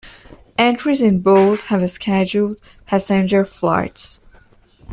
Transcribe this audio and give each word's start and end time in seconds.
Entries 0.57 0.99
in 1.03 1.21
bold 1.21 1.61
have 1.65 1.87
scheduled 1.87 2.57
passenger 2.87 3.45
flights. 3.45 4.23